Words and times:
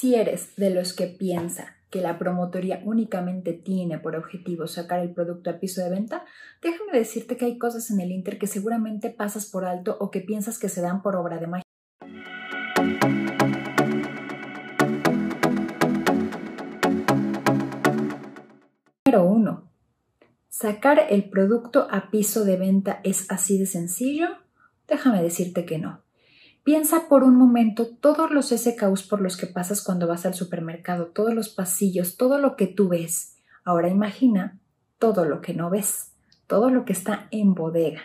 Si 0.00 0.14
eres 0.14 0.54
de 0.54 0.70
los 0.70 0.92
que 0.92 1.08
piensa 1.08 1.74
que 1.90 2.00
la 2.00 2.20
promotoría 2.20 2.80
únicamente 2.84 3.52
tiene 3.52 3.98
por 3.98 4.14
objetivo 4.14 4.68
sacar 4.68 5.00
el 5.00 5.12
producto 5.12 5.50
a 5.50 5.58
piso 5.58 5.82
de 5.82 5.90
venta, 5.90 6.24
déjame 6.62 6.96
decirte 6.96 7.36
que 7.36 7.46
hay 7.46 7.58
cosas 7.58 7.90
en 7.90 7.98
el 8.00 8.12
Inter 8.12 8.38
que 8.38 8.46
seguramente 8.46 9.10
pasas 9.10 9.46
por 9.46 9.64
alto 9.64 9.96
o 9.98 10.12
que 10.12 10.20
piensas 10.20 10.60
que 10.60 10.68
se 10.68 10.82
dan 10.82 11.02
por 11.02 11.16
obra 11.16 11.38
de 11.38 11.48
magia. 11.48 11.64
Número 19.04 19.24
1. 19.24 19.68
¿Sacar 20.48 21.06
el 21.10 21.28
producto 21.28 21.88
a 21.90 22.12
piso 22.12 22.44
de 22.44 22.56
venta 22.56 23.00
es 23.02 23.28
así 23.32 23.58
de 23.58 23.66
sencillo? 23.66 24.28
Déjame 24.86 25.20
decirte 25.24 25.64
que 25.64 25.78
no. 25.78 26.04
Piensa 26.68 27.08
por 27.08 27.24
un 27.24 27.34
momento 27.34 27.86
todos 27.86 28.30
los 28.30 28.50
SKUs 28.50 29.02
por 29.02 29.22
los 29.22 29.38
que 29.38 29.46
pasas 29.46 29.82
cuando 29.82 30.06
vas 30.06 30.26
al 30.26 30.34
supermercado, 30.34 31.06
todos 31.06 31.32
los 31.32 31.48
pasillos, 31.48 32.18
todo 32.18 32.36
lo 32.36 32.56
que 32.56 32.66
tú 32.66 32.88
ves. 32.88 33.38
Ahora 33.64 33.88
imagina 33.88 34.58
todo 34.98 35.24
lo 35.24 35.40
que 35.40 35.54
no 35.54 35.70
ves, 35.70 36.12
todo 36.46 36.68
lo 36.68 36.84
que 36.84 36.92
está 36.92 37.26
en 37.30 37.54
bodega. 37.54 38.02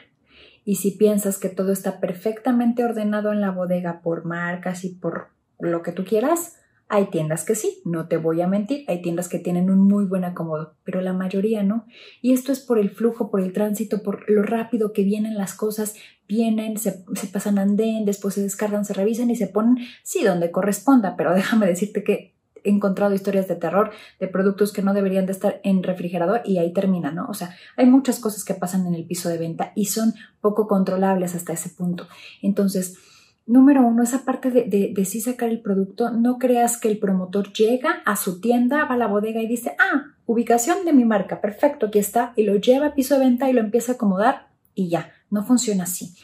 Y 0.63 0.75
si 0.75 0.91
piensas 0.91 1.39
que 1.39 1.49
todo 1.49 1.73
está 1.73 1.99
perfectamente 1.99 2.85
ordenado 2.85 3.33
en 3.33 3.41
la 3.41 3.51
bodega 3.51 3.99
por 4.01 4.23
marcas 4.23 4.85
y 4.85 4.95
por 4.95 5.31
lo 5.59 5.81
que 5.81 5.91
tú 5.91 6.05
quieras, 6.05 6.55
hay 6.87 7.07
tiendas 7.07 7.43
que 7.43 7.55
sí, 7.55 7.81
no 7.85 8.07
te 8.07 8.17
voy 8.17 8.41
a 8.41 8.47
mentir, 8.47 8.85
hay 8.87 9.01
tiendas 9.01 9.27
que 9.27 9.39
tienen 9.39 9.71
un 9.71 9.79
muy 9.79 10.05
buen 10.05 10.25
acomodo, 10.25 10.75
pero 10.83 11.01
la 11.01 11.11
mayoría 11.11 11.63
no. 11.63 11.85
Y 12.21 12.33
esto 12.33 12.51
es 12.51 12.59
por 12.59 12.77
el 12.77 12.91
flujo, 12.91 13.31
por 13.31 13.41
el 13.41 13.51
tránsito, 13.51 14.03
por 14.03 14.29
lo 14.29 14.43
rápido 14.43 14.93
que 14.93 15.03
vienen 15.03 15.35
las 15.35 15.55
cosas, 15.55 15.95
vienen, 16.27 16.77
se, 16.77 17.03
pasan 17.31 17.59
andén, 17.59 18.05
después 18.05 18.33
se 18.35 18.41
descargan, 18.41 18.85
se 18.85 18.93
revisan 18.93 19.29
y 19.29 19.35
se 19.35 19.47
ponen, 19.47 19.77
sí, 20.03 20.23
donde 20.23 20.51
corresponda, 20.51 21.15
pero 21.15 21.33
déjame 21.35 21.67
decirte 21.67 22.03
que 22.03 22.33
he 22.63 22.69
encontrado 22.69 23.13
historias 23.13 23.47
de 23.47 23.57
terror 23.57 23.91
de 24.19 24.27
productos 24.27 24.71
que 24.71 24.81
no 24.81 24.93
deberían 24.93 25.25
de 25.25 25.33
estar 25.33 25.59
en 25.63 25.83
refrigerador 25.83 26.41
y 26.45 26.59
ahí 26.59 26.71
termina, 26.71 27.11
¿no? 27.11 27.27
O 27.27 27.33
sea, 27.33 27.55
hay 27.75 27.85
muchas 27.85 28.19
cosas 28.19 28.45
que 28.45 28.53
pasan 28.53 28.87
en 28.87 28.95
el 28.95 29.05
piso 29.05 29.27
de 29.27 29.37
venta 29.37 29.73
y 29.75 29.85
son 29.85 30.13
poco 30.39 30.67
controlables 30.67 31.35
hasta 31.35 31.53
ese 31.53 31.69
punto. 31.69 32.07
Entonces, 32.41 32.97
Número 33.45 33.85
uno, 33.85 34.03
esa 34.03 34.23
parte 34.23 34.51
de, 34.51 34.63
de, 34.63 34.93
de, 34.95 35.03
sí 35.03 35.19
sacar 35.19 35.49
el 35.49 35.59
producto, 35.59 36.11
no 36.11 36.37
creas 36.37 36.79
que 36.79 36.87
el 36.87 36.97
promotor 36.97 37.51
llega 37.51 38.01
a 38.05 38.15
su 38.15 38.39
tienda, 38.39 38.85
va 38.85 38.95
a 38.95 38.97
la 38.97 39.07
bodega 39.07 39.41
y 39.41 39.47
dice, 39.47 39.75
ah, 39.79 40.13
ubicación 40.25 40.85
de 40.85 40.93
mi 40.93 41.03
marca, 41.03 41.41
perfecto, 41.41 41.87
aquí 41.87 41.99
está, 41.99 42.31
y 42.37 42.43
lo 42.43 42.55
lleva 42.55 42.87
a 42.87 42.93
piso 42.93 43.15
de 43.15 43.25
venta 43.25 43.49
y 43.49 43.53
lo 43.53 43.59
empieza 43.59 43.91
a 43.91 43.95
acomodar 43.95 44.47
y 44.75 44.89
ya, 44.89 45.11
no 45.33 45.43
funciona 45.43 45.83
así 45.83 46.15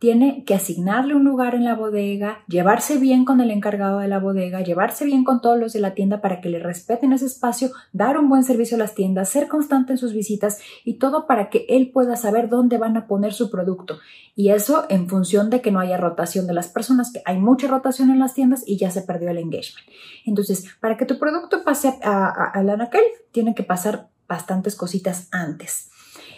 tiene 0.00 0.44
que 0.46 0.54
asignarle 0.54 1.14
un 1.14 1.24
lugar 1.24 1.54
en 1.54 1.64
la 1.64 1.74
bodega, 1.74 2.42
llevarse 2.48 2.96
bien 2.96 3.26
con 3.26 3.42
el 3.42 3.50
encargado 3.50 3.98
de 3.98 4.08
la 4.08 4.18
bodega, 4.18 4.62
llevarse 4.62 5.04
bien 5.04 5.24
con 5.24 5.42
todos 5.42 5.58
los 5.58 5.74
de 5.74 5.80
la 5.80 5.92
tienda 5.92 6.22
para 6.22 6.40
que 6.40 6.48
le 6.48 6.58
respeten 6.58 7.12
ese 7.12 7.26
espacio, 7.26 7.70
dar 7.92 8.16
un 8.16 8.30
buen 8.30 8.42
servicio 8.42 8.76
a 8.76 8.80
las 8.80 8.94
tiendas, 8.94 9.28
ser 9.28 9.46
constante 9.46 9.92
en 9.92 9.98
sus 9.98 10.14
visitas 10.14 10.58
y 10.86 10.94
todo 10.94 11.26
para 11.26 11.50
que 11.50 11.66
él 11.68 11.90
pueda 11.92 12.16
saber 12.16 12.48
dónde 12.48 12.78
van 12.78 12.96
a 12.96 13.06
poner 13.06 13.34
su 13.34 13.50
producto. 13.50 13.98
Y 14.34 14.48
eso 14.48 14.86
en 14.88 15.06
función 15.06 15.50
de 15.50 15.60
que 15.60 15.70
no 15.70 15.80
haya 15.80 15.98
rotación 15.98 16.46
de 16.46 16.54
las 16.54 16.68
personas, 16.68 17.12
que 17.12 17.20
hay 17.26 17.36
mucha 17.36 17.68
rotación 17.68 18.08
en 18.08 18.20
las 18.20 18.32
tiendas 18.32 18.64
y 18.66 18.78
ya 18.78 18.90
se 18.90 19.02
perdió 19.02 19.28
el 19.28 19.36
engagement. 19.36 19.86
Entonces, 20.24 20.64
para 20.80 20.96
que 20.96 21.04
tu 21.04 21.18
producto 21.18 21.62
pase 21.62 21.98
a, 22.02 22.58
la 22.64 22.72
anaquel, 22.72 23.04
tiene 23.32 23.54
que 23.54 23.64
pasar 23.64 24.08
bastantes 24.26 24.76
cositas 24.76 25.28
antes. 25.30 25.90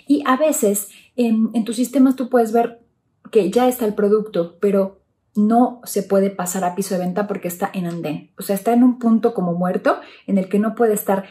Y 0.06 0.22
a 0.26 0.36
veces 0.36 0.88
en, 1.16 1.52
tus 1.64 1.76
sistemas 1.76 2.16
tú 2.16 2.28
puedes 2.28 2.52
ver 2.52 2.80
que 3.30 3.50
ya 3.50 3.68
está 3.68 3.86
el 3.86 3.94
producto, 3.94 4.58
pero 4.60 5.00
no 5.34 5.80
se 5.84 6.02
puede 6.02 6.30
pasar 6.30 6.64
a 6.64 6.74
piso 6.74 6.94
de 6.94 7.00
venta 7.00 7.26
porque 7.26 7.48
está 7.48 7.70
en 7.72 7.86
andén. 7.86 8.30
O 8.38 8.42
sea, 8.42 8.54
está 8.54 8.72
en 8.72 8.82
un 8.82 8.98
punto 8.98 9.32
como 9.32 9.54
muerto 9.54 10.00
en 10.26 10.38
el 10.38 10.48
que 10.48 10.58
no 10.58 10.74
puede 10.74 10.94
estar 10.94 11.24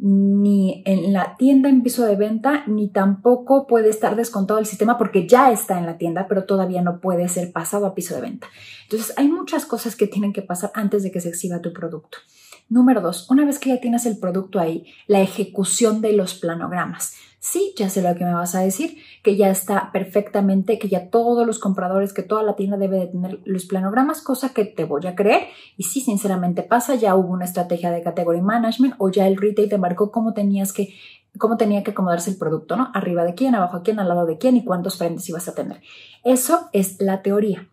ni 0.00 0.84
en 0.86 1.12
la 1.12 1.36
tienda 1.36 1.68
en 1.68 1.82
piso 1.82 2.04
de 2.06 2.14
venta, 2.14 2.62
ni 2.68 2.88
tampoco 2.88 3.66
puede 3.66 3.88
estar 3.88 4.14
descontado 4.14 4.60
el 4.60 4.66
sistema 4.66 4.96
porque 4.96 5.26
ya 5.26 5.50
está 5.50 5.76
en 5.76 5.86
la 5.86 5.98
tienda, 5.98 6.28
pero 6.28 6.44
todavía 6.44 6.82
no 6.82 7.00
puede 7.00 7.28
ser 7.28 7.50
pasado 7.50 7.84
a 7.84 7.94
piso 7.96 8.14
de 8.14 8.20
venta. 8.20 8.46
Entonces, 8.84 9.12
hay 9.18 9.26
muchas 9.26 9.66
cosas 9.66 9.96
que 9.96 10.06
tienen 10.06 10.32
que 10.32 10.42
pasar 10.42 10.70
antes 10.74 11.02
de 11.02 11.10
que 11.10 11.20
se 11.20 11.30
exhiba 11.30 11.60
tu 11.60 11.72
producto. 11.72 12.18
Número 12.68 13.00
dos, 13.00 13.30
una 13.30 13.46
vez 13.46 13.58
que 13.58 13.70
ya 13.70 13.80
tienes 13.80 14.04
el 14.04 14.18
producto 14.18 14.60
ahí, 14.60 14.86
la 15.06 15.20
ejecución 15.20 16.02
de 16.02 16.12
los 16.12 16.34
planogramas. 16.34 17.14
Sí, 17.40 17.72
ya 17.76 17.88
sé 17.88 18.02
lo 18.02 18.14
que 18.14 18.24
me 18.24 18.34
vas 18.34 18.54
a 18.54 18.60
decir, 18.60 18.98
que 19.22 19.36
ya 19.36 19.48
está 19.48 19.90
perfectamente, 19.92 20.78
que 20.78 20.88
ya 20.88 21.08
todos 21.08 21.46
los 21.46 21.60
compradores, 21.60 22.12
que 22.12 22.22
toda 22.22 22.42
la 22.42 22.56
tienda 22.56 22.76
debe 22.76 22.98
de 22.98 23.06
tener 23.06 23.40
los 23.44 23.64
planogramas, 23.64 24.20
cosa 24.20 24.52
que 24.52 24.64
te 24.64 24.84
voy 24.84 25.06
a 25.06 25.14
creer. 25.14 25.44
Y 25.76 25.84
sí, 25.84 26.00
sinceramente 26.00 26.62
pasa, 26.62 26.96
ya 26.96 27.14
hubo 27.14 27.32
una 27.32 27.44
estrategia 27.44 27.90
de 27.90 28.02
category 28.02 28.42
management 28.42 28.96
o 28.98 29.08
ya 29.08 29.26
el 29.26 29.36
retail 29.36 29.68
te 29.68 29.78
marcó 29.78 30.10
cómo 30.10 30.34
tenías 30.34 30.72
que 30.72 30.94
cómo 31.38 31.56
tenía 31.56 31.84
que 31.84 31.92
acomodarse 31.92 32.30
el 32.30 32.36
producto, 32.36 32.76
¿no? 32.76 32.90
Arriba 32.94 33.24
de 33.24 33.34
quién, 33.34 33.54
abajo 33.54 33.78
de 33.78 33.82
quién, 33.84 34.00
al 34.00 34.08
lado 34.08 34.26
de 34.26 34.38
quién 34.38 34.56
y 34.56 34.64
cuántos 34.64 34.98
frentes 34.98 35.28
ibas 35.28 35.46
a 35.46 35.54
tener. 35.54 35.80
Eso 36.24 36.68
es 36.72 37.00
la 37.00 37.22
teoría. 37.22 37.68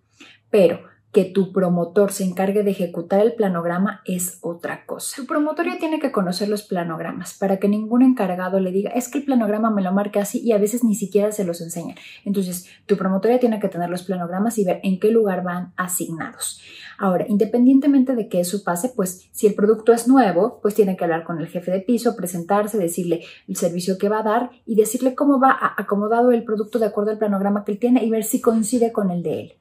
Pero 0.52 0.82
que 1.16 1.24
tu 1.24 1.54
promotor 1.54 2.12
se 2.12 2.26
encargue 2.26 2.64
de 2.64 2.72
ejecutar 2.72 3.22
el 3.22 3.36
planograma 3.36 4.02
es 4.04 4.38
otra 4.42 4.86
cosa. 4.86 5.16
Tu 5.16 5.26
promotor 5.26 5.66
ya 5.66 5.80
tiene 5.80 6.02
que 6.02 6.12
conocer 6.12 6.50
los 6.50 6.64
planogramas 6.64 7.36
para 7.36 7.56
que 7.56 7.70
ningún 7.70 8.02
encargado 8.02 8.60
le 8.60 8.74
diga, 8.74 8.92
es 8.92 9.08
que 9.08 9.20
el 9.20 9.24
planograma 9.24 9.72
me 9.72 9.82
lo 9.82 9.94
marca 9.94 10.20
así 10.20 10.42
y 10.42 10.52
a 10.52 10.58
veces 10.58 10.84
ni 10.84 10.94
siquiera 10.94 11.32
se 11.32 11.46
los 11.46 11.62
enseña. 11.62 11.96
Entonces, 12.26 12.68
tu 12.86 12.98
promotor 12.98 13.32
ya 13.32 13.40
tiene 13.40 13.62
que 13.62 13.70
tener 13.70 13.90
los 13.90 14.04
planogramas 14.04 14.58
y 14.58 14.66
ver 14.66 14.82
en 14.84 15.00
qué 15.00 15.10
lugar 15.10 15.42
van 15.42 15.72
asignados. 15.78 16.60
Ahora, 16.98 17.26
independientemente 17.30 18.14
de 18.14 18.28
que 18.28 18.42
eso 18.42 18.62
pase, 18.66 18.92
pues 18.94 19.30
si 19.32 19.48
el 19.48 19.54
producto 19.54 19.94
es 19.94 20.10
nuevo, 20.10 20.60
pues 20.62 20.76
tiene 20.76 20.98
que 20.98 21.06
hablar 21.06 21.24
con 21.24 21.40
el 21.40 21.48
jefe 21.48 21.72
de 21.72 21.80
piso, 21.80 22.18
presentarse, 22.18 22.78
decirle 22.78 23.24
el 23.48 23.56
servicio 23.56 23.98
que 23.98 24.10
va 24.10 24.20
a 24.20 24.24
dar 24.24 24.50
y 24.66 24.76
decirle 24.76 25.16
cómo 25.16 25.40
va 25.40 25.58
acomodado 25.78 26.34
el 26.34 26.44
producto 26.44 26.78
de 26.78 26.88
acuerdo 26.88 27.12
al 27.12 27.20
planograma 27.20 27.64
que 27.64 27.72
él 27.72 27.80
tiene 27.80 28.04
y 28.04 28.10
ver 28.10 28.26
si 28.26 28.42
coincide 28.42 28.92
con 28.92 29.12
el 29.12 29.24
de 29.24 29.40
él. 29.40 29.54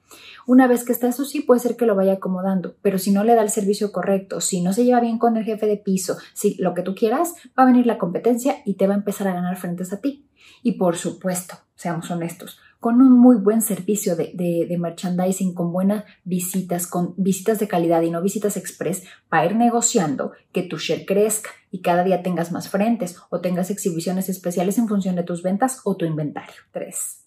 Una 0.46 0.66
vez 0.66 0.84
que 0.84 0.92
está 0.92 1.08
eso 1.08 1.24
sí, 1.24 1.40
puede 1.40 1.60
ser 1.60 1.76
que 1.76 1.86
lo 1.86 1.94
vaya 1.94 2.14
acomodando, 2.14 2.76
pero 2.82 2.98
si 2.98 3.10
no 3.10 3.24
le 3.24 3.34
da 3.34 3.42
el 3.42 3.50
servicio 3.50 3.92
correcto, 3.92 4.40
si 4.40 4.60
no 4.60 4.72
se 4.72 4.84
lleva 4.84 5.00
bien 5.00 5.18
con 5.18 5.36
el 5.36 5.44
jefe 5.44 5.66
de 5.66 5.76
piso, 5.76 6.16
si 6.34 6.56
lo 6.56 6.74
que 6.74 6.82
tú 6.82 6.94
quieras, 6.94 7.34
va 7.58 7.62
a 7.62 7.66
venir 7.66 7.86
la 7.86 7.98
competencia 7.98 8.56
y 8.64 8.74
te 8.74 8.86
va 8.86 8.94
a 8.94 8.98
empezar 8.98 9.28
a 9.28 9.34
ganar 9.34 9.56
frentes 9.56 9.92
a 9.92 10.00
ti. 10.00 10.26
Y 10.62 10.72
por 10.72 10.96
supuesto, 10.96 11.56
seamos 11.74 12.10
honestos, 12.10 12.58
con 12.80 13.00
un 13.00 13.18
muy 13.18 13.36
buen 13.36 13.62
servicio 13.62 14.14
de, 14.14 14.76
merchandising, 14.78 15.54
con 15.54 15.72
buenas 15.72 16.04
visitas, 16.24 16.86
con 16.86 17.14
visitas 17.16 17.58
de 17.58 17.68
calidad 17.68 18.02
y 18.02 18.10
no 18.10 18.20
visitas 18.20 18.58
express, 18.58 19.04
para 19.30 19.46
ir 19.46 19.56
negociando 19.56 20.32
que 20.52 20.62
tu 20.62 20.76
share 20.76 21.06
crezca 21.06 21.48
y 21.70 21.80
cada 21.80 22.04
día 22.04 22.22
tengas 22.22 22.52
más 22.52 22.68
frentes 22.68 23.16
o 23.30 23.40
tengas 23.40 23.70
exhibiciones 23.70 24.28
especiales 24.28 24.76
en 24.76 24.88
función 24.88 25.16
de 25.16 25.22
tus 25.22 25.42
ventas 25.42 25.80
o 25.84 25.96
tu 25.96 26.04
inventario. 26.04 26.56
3. 26.72 27.23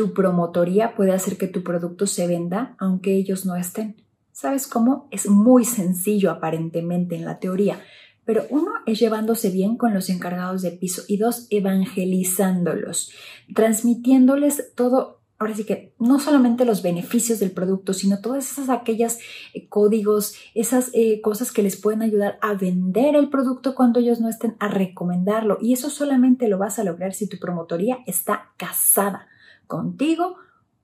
Tu 0.00 0.14
promotoría 0.14 0.94
puede 0.96 1.12
hacer 1.12 1.36
que 1.36 1.46
tu 1.46 1.62
producto 1.62 2.06
se 2.06 2.26
venda 2.26 2.74
aunque 2.78 3.16
ellos 3.16 3.44
no 3.44 3.54
estén. 3.54 3.96
¿Sabes 4.32 4.66
cómo? 4.66 5.06
Es 5.10 5.28
muy 5.28 5.66
sencillo 5.66 6.30
aparentemente 6.30 7.16
en 7.16 7.26
la 7.26 7.38
teoría, 7.38 7.78
pero 8.24 8.46
uno 8.48 8.72
es 8.86 8.98
llevándose 8.98 9.50
bien 9.50 9.76
con 9.76 9.92
los 9.92 10.08
encargados 10.08 10.62
de 10.62 10.70
piso 10.70 11.02
y 11.06 11.18
dos, 11.18 11.48
evangelizándolos, 11.50 13.12
transmitiéndoles 13.54 14.72
todo, 14.74 15.20
ahora 15.38 15.54
sí 15.54 15.64
que 15.64 15.92
no 15.98 16.18
solamente 16.18 16.64
los 16.64 16.80
beneficios 16.80 17.38
del 17.38 17.50
producto, 17.50 17.92
sino 17.92 18.22
todas 18.22 18.50
esas 18.50 18.70
aquellas 18.70 19.18
eh, 19.52 19.68
códigos, 19.68 20.34
esas 20.54 20.88
eh, 20.94 21.20
cosas 21.20 21.52
que 21.52 21.62
les 21.62 21.76
pueden 21.76 22.00
ayudar 22.00 22.38
a 22.40 22.54
vender 22.54 23.16
el 23.16 23.28
producto 23.28 23.74
cuando 23.74 24.00
ellos 24.00 24.18
no 24.18 24.30
estén, 24.30 24.56
a 24.60 24.68
recomendarlo. 24.68 25.58
Y 25.60 25.74
eso 25.74 25.90
solamente 25.90 26.48
lo 26.48 26.56
vas 26.56 26.78
a 26.78 26.84
lograr 26.84 27.12
si 27.12 27.28
tu 27.28 27.38
promotoría 27.38 27.98
está 28.06 28.52
casada 28.56 29.26
contigo 29.70 30.36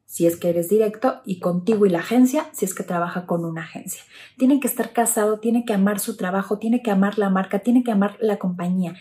si 0.06 0.26
es 0.26 0.36
que 0.36 0.48
eres 0.48 0.69
directo 0.70 1.20
y 1.26 1.41
contigo 1.41 1.84
y 1.84 1.91
la 1.91 1.98
agencia 1.98 2.47
si 2.52 2.64
es 2.64 2.74
que 2.74 2.84
trabaja 2.84 3.26
con 3.26 3.44
una 3.44 3.62
agencia. 3.62 4.02
Tiene 4.38 4.60
que 4.60 4.69
estar 4.69 4.92
casado, 4.92 5.41
tiene 5.41 5.66
que 5.66 5.74
amar 5.74 6.00
su 6.00 6.16
trabajo, 6.16 6.59
tiene 6.59 6.80
que 6.83 6.91
amar 6.91 7.18
la 7.18 7.28
marca, 7.28 7.59
tiene 7.59 7.83
que 7.84 7.91
amar 7.92 8.16
la 8.21 8.38
compañía 8.38 8.94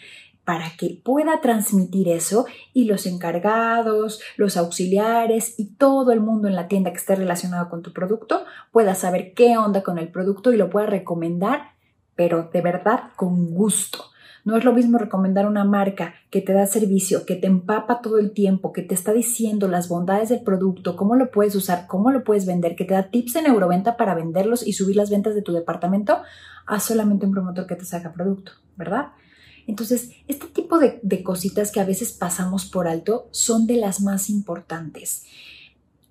para 0.44 0.72
que 0.78 1.00
pueda 1.04 1.42
transmitir 1.42 2.08
eso 2.08 2.46
y 2.74 2.86
los 2.86 3.06
encargados, 3.08 4.22
los 4.36 4.58
auxiliares 4.58 5.60
y 5.60 5.74
todo 5.76 6.12
el 6.12 6.22
mundo 6.22 6.48
en 6.48 6.56
la 6.56 6.68
tienda 6.68 6.92
que 6.92 6.98
esté 6.98 7.16
relacionado 7.16 7.70
con 7.70 7.82
tu 7.82 7.94
producto 7.94 8.46
pueda 8.72 8.94
saber 8.96 9.34
qué 9.34 9.58
onda 9.58 9.84
con 9.84 9.98
el 9.98 10.10
producto 10.10 10.54
y 10.54 10.58
lo 10.58 10.70
pueda 10.70 10.86
recomendar, 10.86 11.72
pero 12.16 12.50
de 12.52 12.62
verdad 12.62 13.12
con 13.16 13.52
gusto 13.54 14.06
no 14.46 14.56
es 14.56 14.64
lo 14.64 14.74
mismo 14.74 15.00
recomendar 15.00 15.48
una 15.48 15.66
marca 15.66 16.14
que 16.30 16.40
te 16.40 16.54
da 16.54 16.68
servicio, 16.68 17.26
que 17.26 17.36
te 17.36 17.48
empapa 17.48 18.02
todo 18.02 18.20
el 18.20 18.32
tiempo, 18.32 18.72
que 18.72 18.84
te 18.84 18.94
está 18.94 19.12
diciendo 19.12 19.68
las 19.68 19.90
bondades 19.90 20.30
del 20.30 20.42
producto, 20.42 20.96
cómo 20.96 21.16
lo 21.16 21.32
puedes 21.32 21.56
usar, 21.56 21.88
cómo 21.88 22.12
lo 22.12 22.24
puedes 22.24 22.46
vender, 22.46 22.76
que 22.76 22.86
te 22.86 22.94
da 22.94 23.10
tips 23.10 23.38
en 23.38 23.48
Euroventa 23.48 23.98
para 23.98 24.14
venderlos 24.14 24.66
y 24.66 24.74
subir 24.74 24.96
las 24.96 25.10
ventas 25.10 25.34
de 25.34 25.42
tu 25.42 25.52
departamento, 25.52 26.22
a 26.68 26.80
solamente 26.80 27.26
un 27.26 27.32
promotor 27.32 27.66
que 27.66 27.76
te 27.76 27.86
saca 27.86 28.14
producto, 28.14 28.52
¿verdad? 28.78 29.08
Entonces, 29.66 30.12
este 30.28 30.46
tipo 30.46 30.78
de, 30.78 31.00
de 31.02 31.24
cositas 31.24 31.72
que 31.72 31.80
a 31.80 31.86
veces 31.86 32.14
pasamos 32.14 32.66
por 32.66 32.88
alto 32.88 33.28
son 33.32 33.66
de 33.66 33.78
las 33.78 34.00
más 34.00 34.30
importantes. 34.30 35.26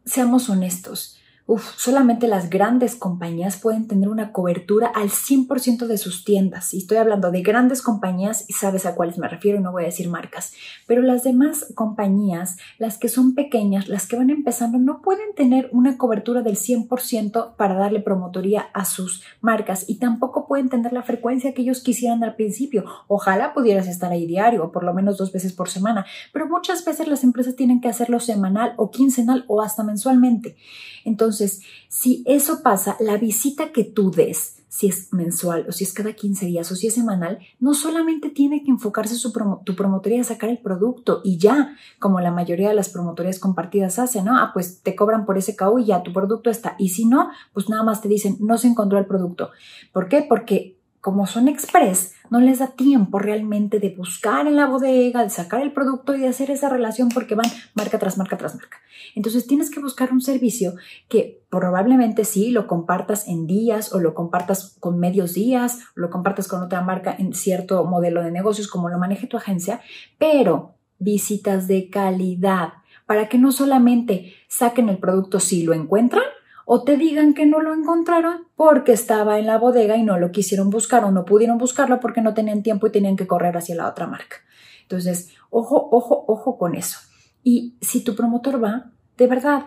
Seamos 0.05 0.51
honestos 0.51 1.21
Uf, 1.47 1.75
solamente 1.77 2.27
las 2.27 2.49
grandes 2.49 2.97
compañías 2.97 3.59
pueden 3.59 3.87
tener 3.87 4.09
una 4.09 4.33
cobertura 4.33 4.87
al 4.87 5.11
100% 5.11 5.87
de 5.87 5.99
sus 5.99 6.25
tiendas. 6.25 6.73
Y 6.73 6.79
estoy 6.79 6.97
hablando 6.97 7.31
de 7.31 7.43
grandes 7.43 7.83
compañías 7.83 8.47
y 8.49 8.55
sabes 8.55 8.87
a 8.87 8.95
cuáles 8.95 9.19
me 9.19 9.29
refiero, 9.29 9.61
no 9.61 9.71
voy 9.71 9.83
a 9.83 9.87
decir 9.87 10.09
marcas. 10.09 10.55
Pero 10.87 11.03
las 11.03 11.23
demás 11.23 11.67
compañías, 11.75 12.57
las 12.79 12.97
que 12.97 13.11
son 13.11 13.35
pequeñas, 13.35 13.89
las 13.89 14.07
que 14.07 14.17
van 14.17 14.31
empezando, 14.31 14.79
no 14.79 15.03
pueden 15.03 15.35
tener 15.37 15.69
una 15.73 15.99
cobertura 15.99 16.41
del 16.41 16.57
100% 16.57 17.57
para 17.57 17.75
darle 17.75 18.01
promotoría 18.01 18.63
a 18.73 18.87
sus 18.87 19.23
marcas 19.43 19.85
y 19.87 19.97
tampoco 19.97 20.47
pueden 20.47 20.71
tener 20.71 20.95
la 20.95 21.03
frecuencia 21.03 21.53
que 21.53 21.61
ellos 21.61 21.83
quisieran 21.83 22.25
al 22.25 22.37
principio. 22.37 22.87
Ojalá 23.07 23.53
pudieras 23.53 23.87
estar 23.87 24.11
ahí 24.11 24.25
diario 24.25 24.65
o 24.65 24.73
por 24.73 24.83
lo 24.83 24.95
menos 24.95 25.19
dos 25.19 25.31
veces 25.31 25.53
por 25.53 25.69
semana, 25.69 26.07
pero 26.33 26.49
muchas 26.49 26.87
veces 26.87 27.07
las 27.07 27.23
empresas 27.23 27.55
tienen 27.55 27.83
que 27.83 27.89
hacerlo 27.89 28.19
semanal 28.19 28.73
o 28.79 28.91
quincenal 28.91 29.45
o 29.47 29.61
hasta 29.61 29.83
mensualmente. 29.85 30.57
Entonces, 31.05 31.34
si 31.89 32.23
eso 32.27 32.63
pasa, 32.63 32.97
la 33.01 33.17
visita 33.17 33.73
que 33.73 33.85
tú 33.85 34.11
des, 34.11 34.57
si 34.75 34.89
es 34.89 35.13
mensual 35.13 35.67
o 35.69 35.73
si 35.73 35.85
es 35.85 35.93
cada 35.93 36.15
15 36.15 36.47
días 36.47 36.73
o 36.73 36.75
si 36.75 36.89
es 36.89 36.95
semanal, 36.95 37.39
no 37.61 37.75
solamente 37.75 38.29
tiene 38.29 38.65
que 38.65 38.73
enfocarse 38.73 39.15
su 39.15 39.33
tu 39.65 39.77
promotoría 39.77 40.21
a 40.21 40.25
sacar 40.25 40.51
el 40.51 40.59
producto 40.59 41.21
y 41.23 41.39
ya, 41.39 41.77
como 42.01 42.19
la 42.21 42.33
mayoría 42.33 42.71
de 42.71 42.75
las 42.75 42.89
promotorías 42.89 43.39
compartidas 43.39 44.01
hacen, 44.01 44.25
¿no? 44.25 44.37
Ah, 44.37 44.51
pues 44.53 44.81
te 44.83 44.97
cobran 44.97 45.27
por 45.27 45.39
ese 45.39 45.55
KU 45.55 45.79
y 45.79 45.85
ya 45.85 46.03
tu 46.03 46.13
producto 46.13 46.51
está. 46.51 46.75
Y 46.77 46.89
si 46.89 47.05
no, 47.05 47.31
pues 47.53 47.69
nada 47.69 47.85
más 47.85 48.01
te 48.01 48.09
dicen, 48.09 48.37
no 48.41 48.59
se 48.59 48.67
encontró 48.67 48.99
el 48.99 49.07
producto. 49.07 49.51
¿Por 49.93 50.09
qué? 50.09 50.27
Porque 50.29 50.77
como 51.05 51.27
son 51.27 51.49
express, 51.49 52.15
no 52.31 52.41
les 52.41 52.61
da 52.61 52.69
tiempo 52.69 53.19
realmente 53.19 53.79
de 53.79 53.91
buscar 53.91 54.47
en 54.47 54.57
la 54.57 54.65
bodega, 54.65 55.23
de 55.23 55.29
sacar 55.29 55.61
el 55.61 55.71
producto 55.71 56.15
y 56.15 56.21
de 56.21 56.29
hacer 56.29 56.51
esa 56.51 56.71
relación 56.71 57.11
porque 57.11 57.35
van 57.35 57.45
marca 57.75 57.99
tras 57.99 58.17
marca 58.17 58.39
tras 58.39 58.55
marca. 58.55 58.79
Entonces 59.15 59.47
tienes 59.47 59.71
que 59.71 59.81
buscar 59.81 60.13
un 60.13 60.23
servicio 60.23 60.77
que 61.11 61.43
probablemente 61.51 62.25
sí 62.25 62.49
lo 62.49 62.67
compartas 62.67 63.29
en 63.29 63.47
días 63.47 63.93
o 63.93 64.01
lo 64.01 64.15
compartas 64.15 64.79
con 64.81 64.99
medios 64.99 65.35
días, 65.35 65.81
o 65.95 66.01
lo 66.01 66.09
compartas 66.09 66.49
con 66.49 66.63
otra 66.63 66.81
marca 66.81 67.15
en 67.19 67.35
cierto 67.35 67.85
modelo 67.85 68.23
de 68.23 68.31
negocios 68.31 68.67
como 68.67 68.89
lo 68.89 68.99
maneje 68.99 69.27
tu 69.27 69.37
agencia, 69.37 69.83
pero 70.17 70.77
visitas 70.99 71.69
de 71.69 71.91
calidad 71.91 72.73
para 73.05 73.29
que 73.29 73.37
no 73.37 73.53
solamente 73.53 74.33
saquen 74.49 74.89
el 74.89 74.97
producto 74.97 75.39
si 75.39 75.65
lo 75.65 75.75
encuentran, 75.75 76.25
o 76.65 76.83
te 76.83 76.97
digan 76.97 77.35
que 77.35 77.47
no 77.47 77.61
lo 77.61 77.75
encontraron 77.75 78.47
porque 78.57 78.93
estaba 78.93 79.39
en 79.39 79.47
la 79.47 79.59
bodega 79.59 79.97
y 79.97 80.03
no 80.03 80.19
lo 80.19 80.33
quisieron 80.33 80.71
buscar 80.71 81.05
o 81.05 81.11
no 81.11 81.25
pudieron 81.25 81.59
buscarlo 81.59 82.01
porque 82.01 82.21
no 82.21 82.35
tenían 82.35 82.63
tiempo 82.63 82.87
y 82.87 82.93
tenían 82.93 83.17
que 83.17 83.27
correr 83.27 83.57
hacia 83.57 83.75
la 83.75 83.89
otra 83.89 84.07
marca. 84.07 84.37
Entonces, 84.83 85.31
ojo, 85.51 85.89
ojo, 85.91 86.25
ojo 86.27 86.59
con 86.59 86.75
eso. 86.75 86.99
Y 87.43 87.77
si 87.81 88.03
tu 88.03 88.15
promotor 88.15 88.63
va, 88.63 88.91
de 89.17 89.27
verdad, 89.27 89.67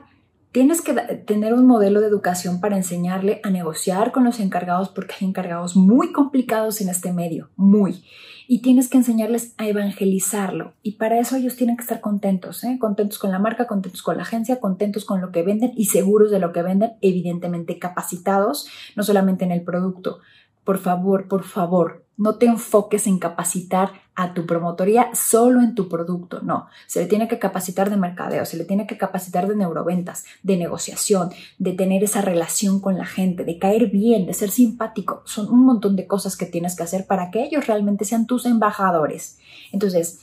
tienes 0.51 0.81
que 0.81 0.93
tener 0.93 1.53
un 1.53 1.65
modelo 1.65 2.01
de 2.01 2.07
educación 2.07 2.59
para 2.59 2.77
enseñarle 2.77 3.41
a 3.43 3.49
negociar 3.49 4.11
con 4.11 4.23
los 4.23 4.39
encargados 4.39 4.89
porque 4.89 5.15
hay 5.19 5.27
encargados 5.27 5.75
muy 5.75 6.11
complicados 6.11 6.81
en 6.81 6.89
este 6.89 7.13
medio, 7.13 7.49
muy 7.55 8.03
y 8.47 8.61
tienes 8.61 8.89
que 8.89 8.97
enseñarles 8.97 9.53
a 9.57 9.67
evangelizarlo. 9.67 10.73
Y 10.81 10.93
para 10.93 11.19
eso 11.19 11.35
ellos 11.35 11.57
tienen 11.57 11.75
que 11.75 11.81
estar 11.81 11.99
contentos, 11.99 12.63
¿eh? 12.63 12.77
contentos 12.79 13.19
con 13.19 13.31
la 13.31 13.39
marca, 13.39 13.67
contentos 13.67 14.01
con 14.01 14.15
la 14.15 14.23
agencia, 14.23 14.59
contentos 14.59 15.03
con 15.03 15.19
lo 15.19 15.31
que 15.31 15.43
venden 15.43 15.73
y 15.75 15.85
seguros 15.85 16.31
de 16.31 16.39
lo 16.39 16.53
que 16.53 16.63
venden, 16.63 16.93
evidentemente 17.01 17.77
capacitados, 17.77 18.67
no 18.95 19.03
solamente 19.03 19.43
en 19.43 19.51
el 19.51 19.63
producto. 19.63 20.19
Por 20.63 20.77
favor, 20.77 21.27
por 21.27 21.43
favor, 21.43 22.05
no 22.17 22.35
te 22.35 22.47
enfoques 22.47 23.07
en 23.07 23.19
capacitar 23.19 23.93
a 24.15 24.33
tu 24.33 24.47
promotoría 24.47 25.11
solo 25.13 25.61
en 25.61 25.75
tu 25.75 25.87
producto, 25.87 26.41
no. 26.41 26.67
Se 26.87 26.99
le 26.99 27.05
tiene 27.05 27.27
que 27.27 27.37
capacitar 27.37 27.91
de 27.91 27.97
mercadeo, 27.97 28.45
se 28.45 28.57
le 28.57 28.65
tiene 28.65 28.87
que 28.87 28.97
capacitar 28.97 29.47
de 29.47 29.55
neuroventas, 29.55 30.25
de 30.41 30.57
negociación, 30.57 31.29
de 31.59 31.73
tener 31.73 32.03
esa 32.03 32.21
relación 32.21 32.79
con 32.79 32.97
la 32.97 33.05
gente, 33.05 33.45
de 33.45 33.59
caer 33.59 33.91
bien, 33.91 34.25
de 34.25 34.33
ser 34.33 34.49
simpático. 34.49 35.21
Son 35.25 35.47
un 35.49 35.63
montón 35.63 35.95
de 35.95 36.07
cosas 36.07 36.35
que 36.35 36.47
tienes 36.47 36.75
que 36.75 36.81
hacer 36.81 37.05
para 37.05 37.29
que 37.29 37.43
ellos 37.43 37.67
realmente 37.67 38.05
sean 38.05 38.25
tus 38.25 38.47
embajadores. 38.47 39.37
Entonces, 39.71 40.19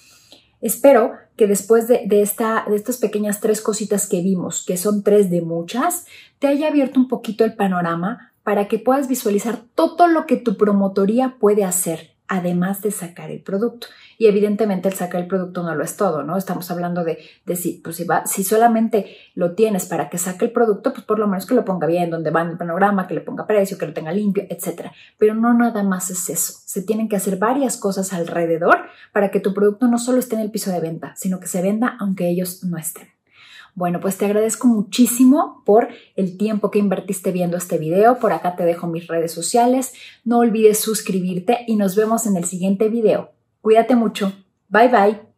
espero 0.60 1.12
que 1.36 1.46
después 1.46 1.86
de, 1.86 2.08
esta, 2.20 2.64
de 2.68 2.74
estas 2.74 2.96
pequeñas 2.96 3.40
tres 3.40 3.60
cositas 3.60 4.08
que 4.08 4.22
vimos, 4.22 4.64
que 4.66 4.76
son 4.76 5.04
tres 5.04 5.30
de 5.30 5.40
muchas, 5.40 6.06
te 6.40 6.48
haya 6.48 6.66
abierto 6.66 6.98
un 6.98 7.06
poquito 7.06 7.44
el 7.44 7.54
panorama 7.54 8.33
para 8.44 8.68
que 8.68 8.78
puedas 8.78 9.08
visualizar 9.08 9.58
todo 9.74 10.06
lo 10.06 10.26
que 10.26 10.36
tu 10.36 10.56
promotoría 10.56 11.36
puede 11.40 11.64
hacer, 11.64 12.10
además 12.28 12.82
de 12.82 12.90
sacar 12.90 13.30
el 13.30 13.40
producto. 13.40 13.88
Y 14.16 14.26
evidentemente 14.26 14.88
el 14.88 14.94
sacar 14.94 15.22
el 15.22 15.26
producto 15.26 15.62
no 15.62 15.74
lo 15.74 15.82
es 15.82 15.96
todo, 15.96 16.22
¿no? 16.22 16.36
Estamos 16.36 16.70
hablando 16.70 17.02
de, 17.04 17.18
de 17.46 17.56
si, 17.56 17.80
pues 17.82 17.96
si, 17.96 18.04
va, 18.04 18.26
si 18.26 18.44
solamente 18.44 19.16
lo 19.34 19.54
tienes 19.54 19.86
para 19.86 20.08
que 20.08 20.18
saque 20.18 20.44
el 20.44 20.52
producto, 20.52 20.92
pues 20.92 21.04
por 21.04 21.18
lo 21.18 21.26
menos 21.26 21.46
que 21.46 21.54
lo 21.54 21.64
ponga 21.64 21.86
bien, 21.86 22.10
donde 22.10 22.30
va 22.30 22.42
en 22.42 22.50
el 22.50 22.58
panorama, 22.58 23.08
que 23.08 23.14
le 23.14 23.22
ponga 23.22 23.46
precio, 23.46 23.76
que 23.76 23.86
lo 23.86 23.92
tenga 23.92 24.12
limpio, 24.12 24.44
etc. 24.48 24.90
Pero 25.18 25.34
no 25.34 25.52
nada 25.54 25.82
más 25.82 26.10
es 26.10 26.28
eso. 26.28 26.52
Se 26.64 26.82
tienen 26.82 27.08
que 27.08 27.16
hacer 27.16 27.38
varias 27.38 27.76
cosas 27.76 28.12
alrededor 28.12 28.84
para 29.12 29.30
que 29.30 29.40
tu 29.40 29.52
producto 29.52 29.88
no 29.88 29.98
solo 29.98 30.18
esté 30.18 30.36
en 30.36 30.42
el 30.42 30.50
piso 30.50 30.70
de 30.70 30.80
venta, 30.80 31.14
sino 31.16 31.40
que 31.40 31.48
se 31.48 31.62
venda 31.62 31.96
aunque 31.98 32.28
ellos 32.28 32.62
no 32.62 32.78
estén. 32.78 33.08
Bueno, 33.74 34.00
pues 34.00 34.16
te 34.16 34.24
agradezco 34.24 34.68
muchísimo 34.68 35.62
por 35.64 35.88
el 36.14 36.36
tiempo 36.36 36.70
que 36.70 36.78
invertiste 36.78 37.32
viendo 37.32 37.56
este 37.56 37.78
video. 37.78 38.18
Por 38.18 38.32
acá 38.32 38.54
te 38.54 38.64
dejo 38.64 38.86
mis 38.86 39.08
redes 39.08 39.32
sociales. 39.32 39.92
No 40.24 40.38
olvides 40.38 40.78
suscribirte 40.78 41.64
y 41.66 41.76
nos 41.76 41.96
vemos 41.96 42.26
en 42.26 42.36
el 42.36 42.44
siguiente 42.44 42.88
video. 42.88 43.32
Cuídate 43.60 43.96
mucho. 43.96 44.32
Bye 44.68 44.88
bye. 44.88 45.33